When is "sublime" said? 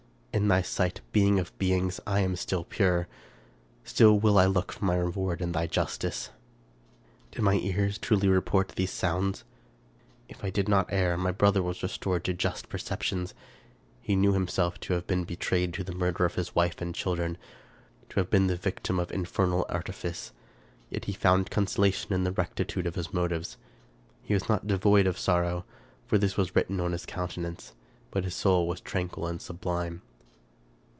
29.41-30.01